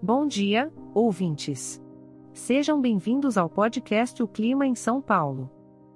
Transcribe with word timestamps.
Bom 0.00 0.28
dia, 0.28 0.72
ouvintes. 0.94 1.82
Sejam 2.32 2.80
bem-vindos 2.80 3.36
ao 3.36 3.50
podcast 3.50 4.22
O 4.22 4.28
Clima 4.28 4.64
em 4.64 4.76
São 4.76 5.02
Paulo. 5.02 5.50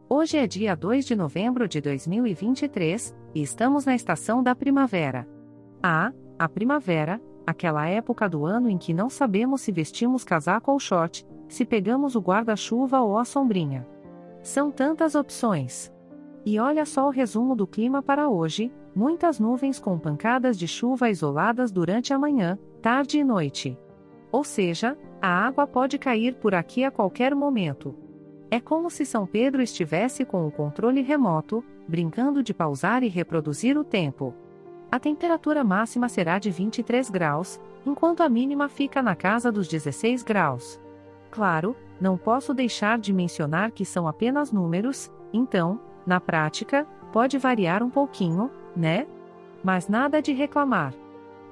Hoje 0.09 0.37
é 0.37 0.45
dia 0.45 0.75
2 0.75 1.07
de 1.07 1.15
novembro 1.15 1.69
de 1.69 1.81
2023 1.81 3.15
e 3.33 3.41
estamos 3.41 3.85
na 3.85 3.95
estação 3.95 4.43
da 4.43 4.57
primavera. 4.57 5.25
Ah, 5.81 6.13
a 6.37 6.49
primavera, 6.49 7.23
aquela 7.47 7.87
época 7.87 8.29
do 8.29 8.45
ano 8.45 8.69
em 8.69 8.77
que 8.77 8.93
não 8.93 9.09
sabemos 9.09 9.61
se 9.61 9.71
vestimos 9.71 10.25
casaco 10.25 10.73
ou 10.73 10.81
short, 10.81 11.25
se 11.47 11.65
pegamos 11.65 12.17
o 12.17 12.21
guarda-chuva 12.21 13.01
ou 13.01 13.17
a 13.17 13.25
sombrinha. 13.25 13.87
São 14.43 14.73
tantas 14.73 15.15
opções. 15.15 15.93
E 16.45 16.59
olha 16.59 16.85
só 16.85 17.07
o 17.07 17.11
resumo 17.11 17.55
do 17.55 17.69
clima 17.69 18.03
para 18.03 18.29
hoje: 18.29 18.73
muitas 18.97 19.39
nuvens 19.39 19.79
com 19.79 19.97
pancadas 19.97 20.59
de 20.59 20.67
chuva 20.67 21.09
isoladas 21.09 21.71
durante 21.71 22.13
a 22.13 22.19
manhã, 22.19 22.59
tarde 22.83 23.19
e 23.19 23.23
noite. 23.23 23.79
Ou 24.33 24.43
seja, 24.43 24.99
a 25.21 25.29
água 25.29 25.67
pode 25.67 25.99
cair 25.99 26.35
por 26.35 26.55
aqui 26.55 26.83
a 26.83 26.91
qualquer 26.91 27.35
momento. 27.35 27.95
É 28.51 28.59
como 28.59 28.91
se 28.91 29.05
São 29.05 29.27
Pedro 29.27 29.63
estivesse 29.63 30.25
com 30.25 30.47
o 30.47 30.51
controle 30.51 31.03
remoto, 31.03 31.63
brincando 31.87 32.43
de 32.43 32.53
pausar 32.53 33.03
e 33.03 33.09
reproduzir 33.09 33.79
o 33.79 33.85
tempo. 33.85 34.35
A 34.91 34.99
temperatura 34.99 35.63
máxima 35.63 36.09
será 36.09 36.39
de 36.39 36.51
23 36.51 37.09
graus, 37.09 37.61
enquanto 37.87 38.23
a 38.23 38.29
mínima 38.29 38.69
fica 38.69 39.03
na 39.03 39.15
casa 39.15 39.53
dos 39.53 39.69
16 39.69 40.23
graus. 40.23 40.81
Claro, 41.31 41.75
não 42.01 42.19
posso 42.19 42.53
deixar 42.53 42.99
de 42.99 43.13
mencionar 43.13 43.71
que 43.71 43.85
são 43.85 44.07
apenas 44.07 44.53
números, 44.53 45.11
então, 45.33 45.81
na 46.07 46.21
prática, 46.21 46.87
pode 47.13 47.39
variar 47.39 47.83
um 47.83 47.89
pouquinho, 47.89 48.51
né? 48.77 49.07
Mas 49.65 49.89
nada 49.89 50.21
de 50.21 50.33
reclamar. 50.33 50.93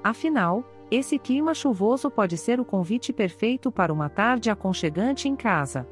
Afinal, 0.03 0.63
esse 0.91 1.17
clima 1.17 1.53
chuvoso 1.53 2.11
pode 2.11 2.37
ser 2.37 2.59
o 2.59 2.65
convite 2.65 3.13
perfeito 3.13 3.71
para 3.71 3.93
uma 3.93 4.09
tarde 4.09 4.49
aconchegante 4.49 5.29
em 5.29 5.37
casa. 5.37 5.87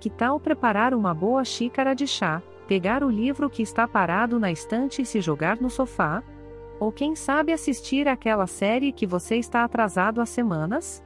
Que 0.00 0.10
tal 0.10 0.40
preparar 0.40 0.92
uma 0.92 1.14
boa 1.14 1.44
xícara 1.44 1.94
de 1.94 2.04
chá, 2.04 2.42
pegar 2.66 3.04
o 3.04 3.10
livro 3.10 3.48
que 3.48 3.62
está 3.62 3.86
parado 3.86 4.40
na 4.40 4.50
estante 4.50 5.02
e 5.02 5.06
se 5.06 5.20
jogar 5.20 5.60
no 5.60 5.70
sofá? 5.70 6.20
Ou 6.80 6.90
quem 6.90 7.14
sabe 7.14 7.52
assistir 7.52 8.08
aquela 8.08 8.48
série 8.48 8.90
que 8.90 9.06
você 9.06 9.36
está 9.36 9.62
atrasado 9.62 10.20
há 10.20 10.26
semanas? 10.26 11.00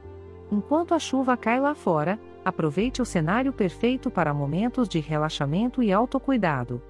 Enquanto 0.51 0.95
a 0.95 0.99
chuva 0.99 1.37
cai 1.37 1.59
lá 1.59 1.75
fora, 1.75 2.19
aproveite 2.43 2.99
o 2.99 3.05
cenário 3.05 3.53
perfeito 3.53 4.09
para 4.09 4.33
momentos 4.33 4.89
de 4.89 4.99
relaxamento 4.99 5.83
e 5.83 5.93
autocuidado. 5.93 6.81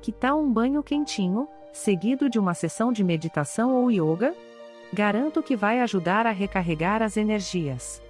Que 0.00 0.10
tal 0.10 0.40
um 0.40 0.50
banho 0.50 0.82
quentinho, 0.82 1.46
seguido 1.72 2.28
de 2.28 2.38
uma 2.38 2.54
sessão 2.54 2.92
de 2.92 3.04
meditação 3.04 3.76
ou 3.76 3.90
yoga? 3.92 4.34
Garanto 4.92 5.42
que 5.42 5.54
vai 5.54 5.80
ajudar 5.80 6.26
a 6.26 6.32
recarregar 6.32 7.00
as 7.00 7.16
energias. 7.16 8.02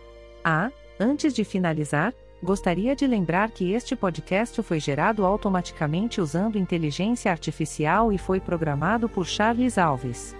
Ah, 0.42 0.70
antes 0.98 1.34
de 1.34 1.45
finalizar, 1.45 2.14
gostaria 2.42 2.97
de 2.97 3.06
lembrar 3.06 3.50
que 3.50 3.72
este 3.72 3.95
podcast 3.95 4.62
foi 4.62 4.81
gerado 4.81 5.27
automaticamente 5.27 6.20
usando 6.22 6.56
inteligência 6.56 7.31
artificial 7.31 8.11
e 8.11 8.17
foi 8.17 8.41
programado 8.41 9.09
por 9.09 9.27
Charles 9.27 9.77
Alves. 9.77 10.34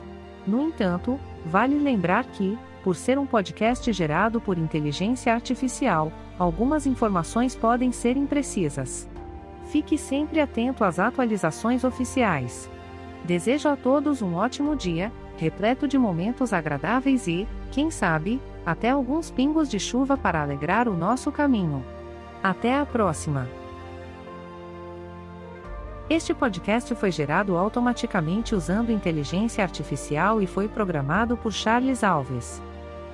No 0.47 0.63
entanto, 0.63 1.19
vale 1.45 1.77
lembrar 1.77 2.25
que, 2.25 2.57
por 2.83 2.95
ser 2.95 3.19
um 3.19 3.27
podcast 3.27 3.93
gerado 3.93 4.41
por 4.41 4.57
inteligência 4.57 5.35
artificial, 5.35 6.11
algumas 6.39 6.87
informações 6.87 7.55
podem 7.55 7.91
ser 7.91 8.17
imprecisas. 8.17 9.07
Fique 9.67 9.99
sempre 9.99 10.39
atento 10.39 10.83
às 10.83 10.97
atualizações 10.97 11.83
oficiais. 11.83 12.67
Desejo 13.23 13.69
a 13.69 13.75
todos 13.75 14.23
um 14.23 14.33
ótimo 14.33 14.75
dia 14.75 15.11
repleto 15.43 15.87
de 15.87 15.97
momentos 15.97 16.53
agradáveis 16.53 17.27
e, 17.27 17.45
quem 17.69 17.91
sabe, 17.91 18.41
até 18.65 18.89
alguns 18.89 19.29
pingos 19.29 19.69
de 19.69 19.77
chuva 19.77 20.15
para 20.15 20.41
alegrar 20.41 20.87
o 20.87 20.95
nosso 20.95 21.31
caminho. 21.31 21.83
Até 22.41 22.79
a 22.79 22.85
próxima! 22.85 23.47
Este 26.09 26.33
podcast 26.33 26.95
foi 26.95 27.11
gerado 27.11 27.57
automaticamente 27.57 28.55
usando 28.55 28.91
inteligência 28.91 29.63
artificial 29.63 30.41
e 30.41 30.47
foi 30.47 30.67
programado 30.69 31.35
por 31.35 31.51
Charles 31.51 32.03
Alves. 32.03 32.61